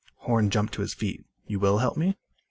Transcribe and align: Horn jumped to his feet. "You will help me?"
Horn 0.21 0.49
jumped 0.49 0.73
to 0.73 0.81
his 0.81 0.95
feet. 0.95 1.23
"You 1.45 1.59
will 1.59 1.77
help 1.77 1.95
me?" 1.95 2.17